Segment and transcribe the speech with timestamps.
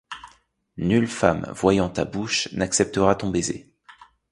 [0.77, 3.71] Nulle femme, voyant ta bouche, n’acceptera ton baiser.